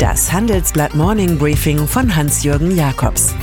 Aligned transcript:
Das 0.00 0.32
Handelsblatt 0.32 0.94
Morning 0.94 1.36
Briefing 1.36 1.86
von 1.86 2.16
Hans-Jürgen 2.16 2.74
Jakobs. 2.74 3.34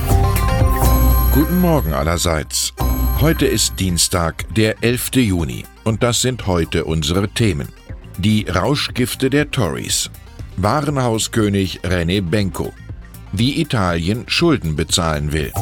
Guten 1.32 1.60
Morgen 1.60 1.92
allerseits. 1.92 2.74
Heute 3.20 3.46
ist 3.46 3.78
Dienstag, 3.78 4.52
der 4.56 4.82
11. 4.82 5.10
Juni. 5.14 5.64
Und 5.84 6.02
das 6.02 6.20
sind 6.20 6.48
heute 6.48 6.84
unsere 6.84 7.28
Themen. 7.28 7.68
Die 8.16 8.44
Rauschgifte 8.48 9.30
der 9.30 9.52
Tories. 9.52 10.10
Warenhauskönig 10.56 11.82
René 11.82 12.22
Benko. 12.22 12.72
Wie 13.30 13.60
Italien 13.60 14.24
Schulden 14.26 14.74
bezahlen 14.74 15.32
will. 15.32 15.52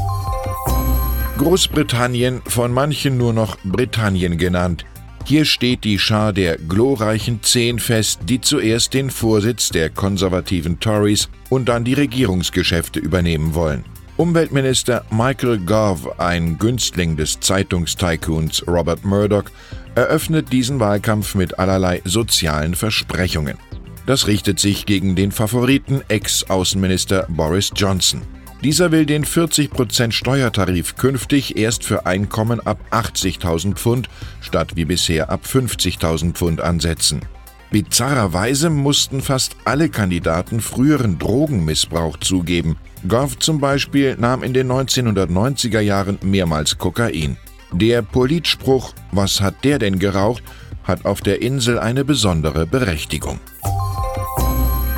Großbritannien, 1.37 2.41
von 2.47 2.73
manchen 2.73 3.19
nur 3.19 3.35
noch 3.35 3.59
Britannien 3.65 4.39
genannt, 4.39 4.87
hier 5.27 5.45
steht 5.45 5.83
die 5.83 5.99
Schar 5.99 6.33
der 6.33 6.57
glorreichen 6.57 7.43
Zehn 7.43 7.81
fest, 7.81 8.21
die 8.27 8.41
zuerst 8.41 8.95
den 8.95 9.11
Vorsitz 9.11 9.71
der 9.71 9.91
konservativen 9.91 10.79
Tories 10.79 11.29
und 11.51 11.69
dann 11.69 11.83
die 11.83 11.95
Regierungsgeschäfte 11.95 13.01
übernehmen 13.01 13.55
wollen. 13.57 13.85
Umweltminister 14.17 15.05
Michael 15.11 15.59
Gove, 15.59 16.19
ein 16.21 16.59
Günstling 16.59 17.17
des 17.17 17.41
Zeitungstycoons 17.41 18.69
Robert 18.69 19.05
Murdoch, 19.05 19.51
eröffnet 19.97 20.53
diesen 20.53 20.79
Wahlkampf 20.79 21.35
mit 21.35 21.59
allerlei 21.59 22.03
sozialen 22.05 22.77
Versprechungen. 22.77 23.59
Das 24.07 24.29
richtet 24.29 24.61
sich 24.61 24.87
gegen 24.87 25.17
den 25.17 25.33
Favoriten 25.33 26.03
Ex-Außenminister 26.07 27.27
Boris 27.29 27.73
Johnson. 27.75 28.23
Dieser 28.63 28.91
will 28.91 29.07
den 29.07 29.25
40% 29.25 30.13
Steuertarif 30.13 30.97
künftig 30.97 31.57
erst 31.57 31.85
für 31.85 32.07
Einkommen 32.07 32.61
ab 32.61 32.79
80.000 32.91 33.75
Pfund 33.75 34.09
statt 34.41 34.77
wie 34.77 34.85
bisher 34.85 35.31
ab 35.31 35.43
50.000 35.45 36.33
Pfund 36.33 36.61
ansetzen. 36.61 37.21
Bizarrerweise 37.71 38.71
mussten 38.71 39.21
fast 39.21 39.57
alle 39.65 39.89
Kandidaten 39.89 40.61
früheren 40.61 41.19
Drogenmissbrauch 41.19 42.17
zugeben. 42.19 42.77
Goff 43.07 43.39
zum 43.39 43.61
Beispiel 43.61 44.17
nahm 44.19 44.43
in 44.43 44.55
den 44.55 44.71
1990er 44.71 45.81
Jahren 45.81 46.19
mehrmals 46.23 46.79
Kokain. 46.79 47.37
Der 47.73 48.03
Politspruch 48.03 48.95
Was 49.13 49.41
hat 49.41 49.65
der 49.65 49.79
denn 49.79 49.99
geraucht? 49.99 50.43
hat 50.85 51.05
auf 51.05 51.21
der 51.21 51.43
Insel 51.43 51.81
eine 51.81 52.05
besondere 52.05 52.65
Berechtigung. 52.65 53.41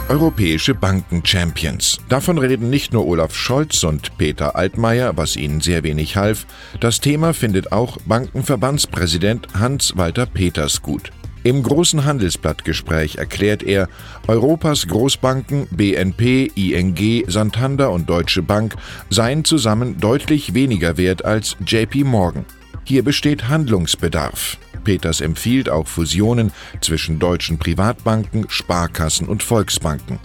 Europäische 0.09 0.75
Banken-Champions. 0.75 1.99
Davon 2.09 2.39
reden 2.39 2.71
nicht 2.71 2.95
nur 2.95 3.07
Olaf 3.07 3.35
Scholz 3.35 3.85
und 3.85 4.17
Peter 4.17 4.57
Altmaier, 4.57 5.19
was 5.19 5.37
ihnen 5.37 5.61
sehr 5.61 5.83
wenig 5.83 6.17
half. 6.17 6.47
Das 6.81 7.01
Thema 7.01 7.35
findet 7.35 7.73
auch 7.73 7.99
Bankenverbandspräsident 8.07 9.49
Hans-Walter 9.53 10.25
Peters 10.25 10.81
gut. 10.81 11.13
Im 11.45 11.63
großen 11.63 12.07
Handelsblattgespräch 12.07 13.17
erklärt 13.17 13.63
er, 13.63 13.89
Europas 14.27 14.89
Großbanken 14.89 15.69
BNP, 15.71 16.53
ING, 16.55 17.25
Santander 17.27 17.91
und 17.91 18.09
Deutsche 18.09 18.43
Bank 18.43 18.77
seien 19.11 19.45
zusammen 19.45 19.99
deutlich 20.01 20.55
weniger 20.55 20.97
wert 20.97 21.27
als 21.27 21.55
JP 21.67 22.05
Morgan. 22.05 22.47
Hier 22.89 23.05
besteht 23.05 23.49
Handlungsbedarf. 23.49 24.57
Peters 24.83 25.21
empfiehlt 25.21 25.69
auch 25.69 25.87
Fusionen 25.87 26.53
zwischen 26.81 27.19
deutschen 27.19 27.59
Privatbanken, 27.59 28.47
Sparkassen 28.49 29.29
und 29.29 29.43
Volksbanken. 29.43 30.19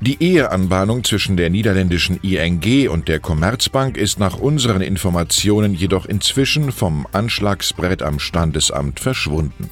Die 0.00 0.20
Eheanbahnung 0.20 1.04
zwischen 1.04 1.36
der 1.36 1.48
niederländischen 1.48 2.18
ING 2.24 2.88
und 2.88 3.06
der 3.06 3.20
Commerzbank 3.20 3.96
ist 3.96 4.18
nach 4.18 4.36
unseren 4.36 4.82
Informationen 4.82 5.74
jedoch 5.74 6.06
inzwischen 6.06 6.72
vom 6.72 7.06
Anschlagsbrett 7.12 8.02
am 8.02 8.18
Standesamt 8.18 8.98
verschwunden. 8.98 9.70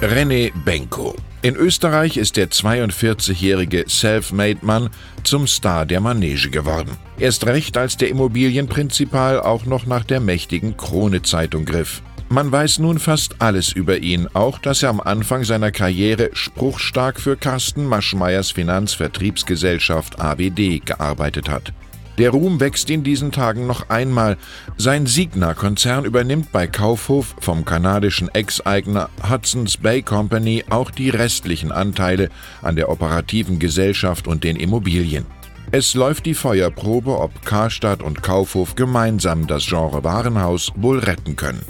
René 0.00 0.50
Benko 0.64 1.14
in 1.42 1.56
Österreich 1.56 2.16
ist 2.16 2.36
der 2.36 2.50
42-jährige 2.50 3.84
Self-Made-Mann 3.88 4.90
zum 5.24 5.46
Star 5.46 5.84
der 5.84 6.00
Manege 6.00 6.50
geworden. 6.50 6.96
Erst 7.18 7.46
recht, 7.46 7.76
als 7.76 7.96
der 7.96 8.08
Immobilienprinzipal 8.08 9.40
auch 9.40 9.66
noch 9.66 9.84
nach 9.86 10.04
der 10.04 10.20
mächtigen 10.20 10.76
Krone-Zeitung 10.76 11.64
griff. 11.64 12.02
Man 12.28 12.50
weiß 12.50 12.78
nun 12.78 12.98
fast 12.98 13.42
alles 13.42 13.72
über 13.72 13.98
ihn, 13.98 14.28
auch 14.32 14.58
dass 14.58 14.82
er 14.82 14.88
am 14.88 15.00
Anfang 15.00 15.44
seiner 15.44 15.70
Karriere 15.70 16.30
spruchstark 16.32 17.20
für 17.20 17.36
Carsten 17.36 17.86
Maschmeyers 17.86 18.52
Finanzvertriebsgesellschaft 18.52 20.18
AWD 20.18 20.80
gearbeitet 20.86 21.50
hat. 21.50 21.74
Der 22.18 22.30
Ruhm 22.30 22.60
wächst 22.60 22.90
in 22.90 23.02
diesen 23.02 23.32
Tagen 23.32 23.66
noch 23.66 23.88
einmal. 23.88 24.36
Sein 24.76 25.06
Signa-Konzern 25.06 26.04
übernimmt 26.04 26.52
bei 26.52 26.66
Kaufhof 26.66 27.34
vom 27.40 27.64
kanadischen 27.64 28.28
Ex-Eigner 28.34 29.08
Hudson's 29.28 29.78
Bay 29.78 30.02
Company 30.02 30.64
auch 30.68 30.90
die 30.90 31.10
restlichen 31.10 31.72
Anteile 31.72 32.28
an 32.60 32.76
der 32.76 32.90
operativen 32.90 33.58
Gesellschaft 33.58 34.26
und 34.26 34.44
den 34.44 34.56
Immobilien. 34.56 35.24
Es 35.70 35.94
läuft 35.94 36.26
die 36.26 36.34
Feuerprobe, 36.34 37.18
ob 37.18 37.46
Karstadt 37.46 38.02
und 38.02 38.22
Kaufhof 38.22 38.74
gemeinsam 38.74 39.46
das 39.46 39.64
Genre 39.64 40.04
Warenhaus 40.04 40.70
wohl 40.76 40.98
retten 40.98 41.34
können. 41.34 41.64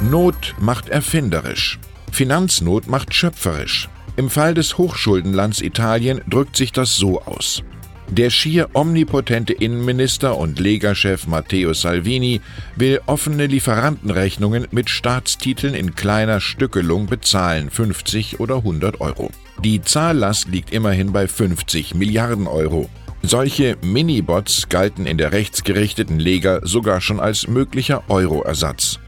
Not 0.00 0.54
macht 0.60 0.88
erfinderisch. 0.88 1.80
Finanznot 2.12 2.86
macht 2.86 3.14
schöpferisch. 3.14 3.88
Im 4.14 4.30
Fall 4.30 4.54
des 4.54 4.78
Hochschuldenlands 4.78 5.60
Italien 5.60 6.20
drückt 6.28 6.56
sich 6.56 6.70
das 6.70 6.96
so 6.96 7.22
aus. 7.22 7.64
Der 8.12 8.28
schier 8.28 8.68
omnipotente 8.74 9.54
Innenminister 9.54 10.36
und 10.36 10.60
Lega-Chef 10.60 11.26
Matteo 11.26 11.72
Salvini 11.72 12.42
will 12.76 13.00
offene 13.06 13.46
Lieferantenrechnungen 13.46 14.68
mit 14.70 14.90
Staatstiteln 14.90 15.72
in 15.72 15.94
kleiner 15.94 16.38
Stückelung 16.38 17.06
bezahlen, 17.06 17.70
50 17.70 18.38
oder 18.38 18.56
100 18.56 19.00
Euro. 19.00 19.30
Die 19.64 19.80
Zahllast 19.80 20.48
liegt 20.48 20.74
immerhin 20.74 21.12
bei 21.12 21.26
50 21.26 21.94
Milliarden 21.94 22.46
Euro. 22.46 22.90
Solche 23.22 23.78
Minibots 23.80 24.68
galten 24.68 25.06
in 25.06 25.16
der 25.16 25.32
rechtsgerichteten 25.32 26.18
Lega 26.18 26.60
sogar 26.64 27.00
schon 27.00 27.18
als 27.18 27.48
möglicher 27.48 28.04
Euroersatz. 28.10 28.98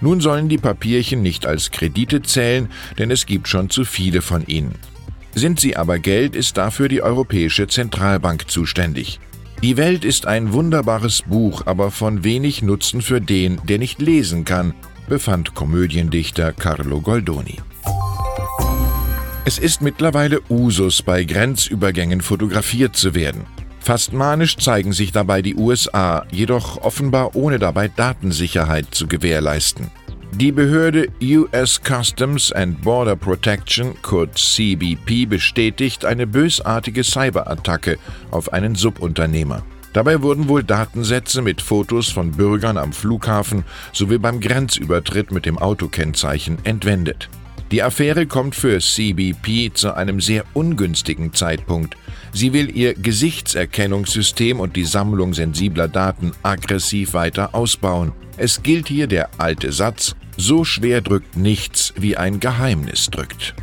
Nun 0.00 0.20
sollen 0.20 0.48
die 0.48 0.58
Papierchen 0.58 1.20
nicht 1.20 1.46
als 1.46 1.72
Kredite 1.72 2.22
zählen, 2.22 2.68
denn 2.96 3.10
es 3.10 3.26
gibt 3.26 3.48
schon 3.48 3.70
zu 3.70 3.84
viele 3.84 4.22
von 4.22 4.46
ihnen. 4.46 4.76
Sind 5.34 5.60
sie 5.60 5.76
aber 5.76 5.98
Geld, 5.98 6.36
ist 6.36 6.56
dafür 6.56 6.88
die 6.88 7.02
Europäische 7.02 7.66
Zentralbank 7.66 8.50
zuständig. 8.50 9.18
Die 9.62 9.76
Welt 9.76 10.04
ist 10.04 10.26
ein 10.26 10.52
wunderbares 10.52 11.22
Buch, 11.22 11.62
aber 11.66 11.90
von 11.90 12.24
wenig 12.24 12.62
Nutzen 12.62 13.00
für 13.00 13.20
den, 13.20 13.60
der 13.68 13.78
nicht 13.78 14.00
lesen 14.02 14.44
kann, 14.44 14.74
befand 15.08 15.54
Komödiendichter 15.54 16.52
Carlo 16.52 17.00
Goldoni. 17.00 17.58
Es 19.44 19.58
ist 19.58 19.82
mittlerweile 19.82 20.40
Usus, 20.50 21.02
bei 21.02 21.24
Grenzübergängen 21.24 22.20
fotografiert 22.20 22.96
zu 22.96 23.14
werden. 23.14 23.44
Fast 23.80 24.12
manisch 24.12 24.56
zeigen 24.58 24.92
sich 24.92 25.10
dabei 25.10 25.42
die 25.42 25.56
USA, 25.56 26.24
jedoch 26.30 26.82
offenbar 26.82 27.34
ohne 27.34 27.58
dabei 27.58 27.88
Datensicherheit 27.88 28.94
zu 28.94 29.08
gewährleisten. 29.08 29.90
Die 30.36 30.50
Behörde 30.50 31.08
US 31.22 31.78
Customs 31.78 32.52
and 32.52 32.80
Border 32.80 33.16
Protection, 33.16 33.94
kurz 34.00 34.54
CBP, 34.54 35.26
bestätigt 35.26 36.06
eine 36.06 36.26
bösartige 36.26 37.04
Cyberattacke 37.04 37.98
auf 38.30 38.50
einen 38.50 38.74
Subunternehmer. 38.74 39.62
Dabei 39.92 40.22
wurden 40.22 40.48
wohl 40.48 40.64
Datensätze 40.64 41.42
mit 41.42 41.60
Fotos 41.60 42.08
von 42.08 42.30
Bürgern 42.30 42.78
am 42.78 42.94
Flughafen 42.94 43.64
sowie 43.92 44.16
beim 44.16 44.40
Grenzübertritt 44.40 45.32
mit 45.32 45.44
dem 45.44 45.58
Autokennzeichen 45.58 46.56
entwendet. 46.64 47.28
Die 47.70 47.82
Affäre 47.82 48.26
kommt 48.26 48.54
für 48.54 48.80
CBP 48.80 49.72
zu 49.74 49.94
einem 49.94 50.20
sehr 50.20 50.44
ungünstigen 50.54 51.34
Zeitpunkt. 51.34 51.96
Sie 52.32 52.54
will 52.54 52.74
ihr 52.74 52.94
Gesichtserkennungssystem 52.94 54.60
und 54.60 54.76
die 54.76 54.84
Sammlung 54.84 55.34
sensibler 55.34 55.88
Daten 55.88 56.32
aggressiv 56.42 57.12
weiter 57.12 57.54
ausbauen. 57.54 58.12
Es 58.38 58.62
gilt 58.62 58.88
hier 58.88 59.06
der 59.06 59.28
alte 59.38 59.72
Satz, 59.72 60.16
so 60.36 60.64
schwer 60.64 61.00
drückt 61.00 61.36
nichts, 61.36 61.92
wie 61.96 62.16
ein 62.16 62.40
Geheimnis 62.40 63.10
drückt. 63.10 63.54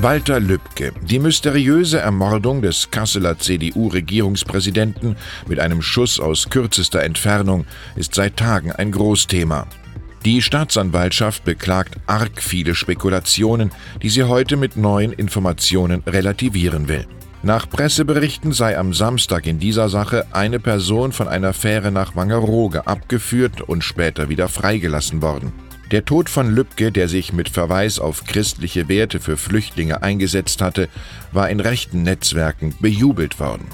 Walter 0.00 0.40
Lübcke. 0.40 0.92
Die 1.02 1.18
mysteriöse 1.18 1.98
Ermordung 1.98 2.62
des 2.62 2.90
Kasseler 2.90 3.38
CDU-Regierungspräsidenten 3.38 5.16
mit 5.46 5.60
einem 5.60 5.82
Schuss 5.82 6.18
aus 6.18 6.48
kürzester 6.48 7.02
Entfernung 7.02 7.66
ist 7.96 8.14
seit 8.14 8.38
Tagen 8.38 8.72
ein 8.72 8.92
Großthema. 8.92 9.66
Die 10.24 10.40
Staatsanwaltschaft 10.40 11.44
beklagt 11.44 11.96
arg 12.06 12.40
viele 12.42 12.74
Spekulationen, 12.74 13.72
die 14.02 14.08
sie 14.08 14.24
heute 14.24 14.56
mit 14.56 14.76
neuen 14.76 15.12
Informationen 15.12 16.02
relativieren 16.06 16.88
will. 16.88 17.06
Nach 17.42 17.68
Presseberichten 17.68 18.52
sei 18.52 18.76
am 18.76 18.92
Samstag 18.92 19.46
in 19.46 19.58
dieser 19.58 19.88
Sache 19.88 20.26
eine 20.32 20.60
Person 20.60 21.12
von 21.12 21.26
einer 21.26 21.54
Fähre 21.54 21.90
nach 21.90 22.14
Wangerooge 22.14 22.86
abgeführt 22.86 23.62
und 23.62 23.82
später 23.82 24.28
wieder 24.28 24.48
freigelassen 24.48 25.22
worden. 25.22 25.52
Der 25.90 26.04
Tod 26.04 26.28
von 26.28 26.54
Lübcke, 26.54 26.92
der 26.92 27.08
sich 27.08 27.32
mit 27.32 27.48
Verweis 27.48 27.98
auf 27.98 28.24
christliche 28.24 28.88
Werte 28.88 29.20
für 29.20 29.38
Flüchtlinge 29.38 30.02
eingesetzt 30.02 30.60
hatte, 30.60 30.88
war 31.32 31.48
in 31.48 31.60
rechten 31.60 32.02
Netzwerken 32.02 32.74
bejubelt 32.78 33.40
worden. 33.40 33.66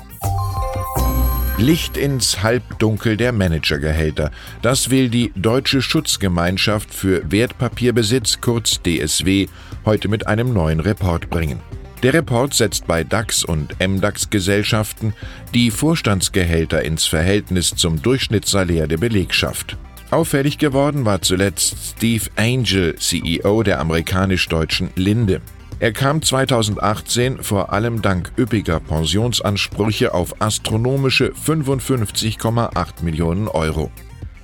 Licht 1.59 1.97
ins 1.97 2.43
Halbdunkel 2.43 3.17
der 3.17 3.33
Managergehälter. 3.33 4.31
Das 4.63 4.91
will 4.91 5.09
die 5.09 5.33
Deutsche 5.35 5.83
Schutzgemeinschaft 5.83 6.95
für 6.95 7.31
Wertpapierbesitz, 7.33 8.41
kurz 8.41 8.81
DSW, 8.83 9.49
heute 9.85 10.09
mit 10.09 10.27
einem 10.27 10.53
neuen 10.53 10.81
Report 10.81 11.29
bringen. 11.31 11.61
Der 12.03 12.13
Report 12.13 12.53
setzt 12.53 12.87
bei 12.87 13.05
DAX 13.05 13.43
und 13.43 13.75
MDAX-Gesellschaften 13.81 15.15
die 15.55 15.71
Vorstandsgehälter 15.71 16.83
ins 16.83 17.07
Verhältnis 17.07 17.71
zum 17.75 18.03
Durchschnittssalär 18.03 18.87
der 18.87 18.99
Belegschaft. 18.99 19.77
Auffällig 20.11 20.59
geworden 20.59 21.05
war 21.05 21.23
zuletzt 21.23 21.97
Steve 21.97 22.25
Angel, 22.37 22.97
CEO 22.97 23.63
der 23.63 23.81
amerikanisch-deutschen 23.81 24.91
Linde. 24.95 25.41
Er 25.79 25.93
kam 25.93 26.23
2018 26.23 27.43
vor 27.43 27.73
allem 27.73 28.03
dank 28.03 28.33
üppiger 28.39 28.79
Pensionsansprüche 28.81 30.15
auf 30.15 30.41
astronomische 30.41 31.33
55,8 31.33 33.03
Millionen 33.03 33.49
Euro. 33.49 33.91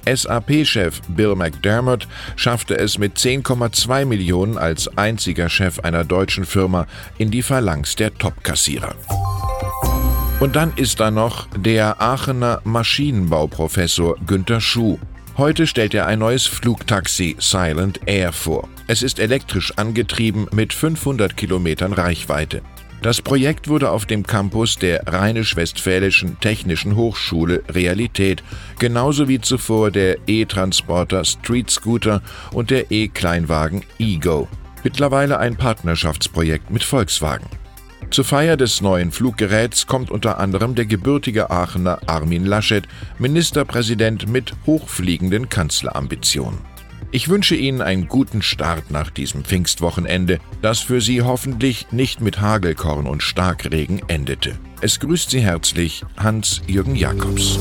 SAP-Chef 0.06 1.00
Bill 1.08 1.34
McDermott 1.34 2.08
schaffte 2.36 2.76
es 2.78 2.98
mit 2.98 3.16
10,2 3.16 4.04
Millionen 4.04 4.58
als 4.58 4.96
einziger 4.96 5.48
Chef 5.48 5.80
einer 5.80 6.04
deutschen 6.04 6.44
Firma 6.44 6.86
in 7.18 7.30
die 7.30 7.42
Phalanx 7.42 7.96
der 7.96 8.14
Top-Kassierer. 8.14 8.94
Und 10.40 10.56
dann 10.56 10.72
ist 10.74 10.98
da 10.98 11.10
noch 11.10 11.46
der 11.56 12.00
Aachener 12.00 12.60
Maschinenbauprofessor 12.64 14.16
Günter 14.26 14.60
Schuh. 14.60 14.98
Heute 15.38 15.66
stellt 15.66 15.94
er 15.94 16.06
ein 16.06 16.18
neues 16.18 16.46
Flugtaxi 16.46 17.36
Silent 17.38 18.00
Air 18.06 18.32
vor. 18.32 18.68
Es 18.88 19.02
ist 19.02 19.18
elektrisch 19.18 19.72
angetrieben 19.78 20.48
mit 20.52 20.72
500 20.72 21.36
Kilometern 21.36 21.92
Reichweite. 21.92 22.60
Das 23.02 23.20
Projekt 23.20 23.66
wurde 23.66 23.90
auf 23.90 24.06
dem 24.06 24.24
Campus 24.24 24.76
der 24.76 25.08
Rheinisch-Westfälischen 25.08 26.38
Technischen 26.38 26.94
Hochschule 26.94 27.64
Realität, 27.68 28.44
genauso 28.78 29.26
wie 29.26 29.40
zuvor 29.40 29.90
der 29.90 30.18
E-Transporter 30.28 31.24
Street 31.24 31.68
Scooter 31.68 32.22
und 32.52 32.70
der 32.70 32.92
E-Kleinwagen 32.92 33.82
Ego. 33.98 34.46
Mittlerweile 34.84 35.40
ein 35.40 35.56
Partnerschaftsprojekt 35.56 36.70
mit 36.70 36.84
Volkswagen. 36.84 37.46
Zur 38.10 38.24
Feier 38.24 38.56
des 38.56 38.80
neuen 38.80 39.10
Fluggeräts 39.10 39.88
kommt 39.88 40.12
unter 40.12 40.38
anderem 40.38 40.76
der 40.76 40.86
gebürtige 40.86 41.50
Aachener 41.50 41.98
Armin 42.06 42.44
Laschet, 42.44 42.84
Ministerpräsident 43.18 44.28
mit 44.28 44.54
hochfliegenden 44.64 45.48
Kanzlerambitionen. 45.48 46.71
Ich 47.14 47.28
wünsche 47.28 47.54
Ihnen 47.54 47.82
einen 47.82 48.08
guten 48.08 48.40
Start 48.40 48.90
nach 48.90 49.10
diesem 49.10 49.44
Pfingstwochenende, 49.44 50.40
das 50.62 50.80
für 50.80 51.02
Sie 51.02 51.20
hoffentlich 51.20 51.92
nicht 51.92 52.22
mit 52.22 52.40
Hagelkorn 52.40 53.06
und 53.06 53.22
Starkregen 53.22 54.00
endete. 54.08 54.58
Es 54.80 54.98
grüßt 54.98 55.28
Sie 55.28 55.40
herzlich 55.40 56.04
Hans-Jürgen 56.16 56.96
Jakobs. 56.96 57.58